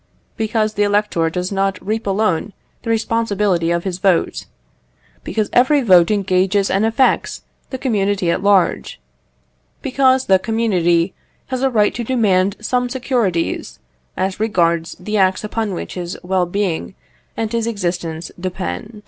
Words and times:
Because 0.35 0.73
the 0.73 0.81
elector 0.81 1.29
does 1.29 1.51
not 1.51 1.79
reap 1.79 2.07
alone 2.07 2.53
the 2.81 2.89
responsibility 2.89 3.69
of 3.69 3.83
his 3.83 3.99
vote; 3.99 4.47
because 5.23 5.47
every 5.53 5.81
vote 5.81 6.09
engages 6.09 6.71
and 6.71 6.87
affects 6.87 7.43
the 7.69 7.77
community 7.77 8.31
at 8.31 8.41
large; 8.41 8.99
because 9.83 10.25
the 10.25 10.39
community 10.39 11.13
has 11.53 11.61
a 11.61 11.69
right 11.69 11.93
to 11.93 12.03
demand 12.03 12.55
some 12.59 12.89
securities, 12.89 13.77
as 14.17 14.39
regards 14.39 14.95
the 14.99 15.17
acts 15.17 15.43
upon 15.43 15.71
which 15.75 15.93
his 15.93 16.17
well 16.23 16.47
being 16.47 16.95
and 17.37 17.51
his 17.51 17.67
existence 17.67 18.31
depend. 18.39 18.99